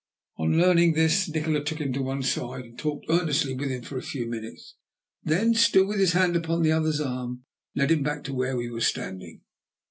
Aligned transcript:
On 0.39 0.57
learning 0.57 0.93
this 0.93 1.29
Nikola 1.29 1.63
took 1.63 1.77
him 1.79 1.93
on 1.95 2.03
one 2.03 2.23
side 2.23 2.65
and 2.65 2.79
talked 2.79 3.05
earnestly 3.07 3.53
with 3.53 3.69
him 3.69 3.83
for 3.83 3.99
a 3.99 4.01
few 4.01 4.25
minutes. 4.25 4.73
Then, 5.21 5.53
still 5.53 5.85
with 5.85 5.99
his 5.99 6.13
hand 6.13 6.35
upon 6.35 6.63
the 6.63 6.71
other's 6.71 6.99
arm, 6.99 7.43
he 7.75 7.81
led 7.81 7.91
him 7.91 8.01
back 8.01 8.23
to 8.23 8.33
where 8.33 8.57
we 8.57 8.67
were 8.67 8.81
standing. 8.81 9.41